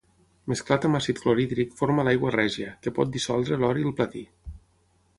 Mesclat 0.51 0.87
amb 0.89 0.99
àcid 0.99 1.21
clorhídric 1.25 1.77
forma 1.83 2.07
l'aigua 2.09 2.33
règia, 2.39 2.73
que 2.87 2.97
pot 2.99 3.15
dissoldre 3.19 3.63
l'or 3.63 3.83
i 3.85 3.89
el 3.91 3.99
platí. 4.01 4.29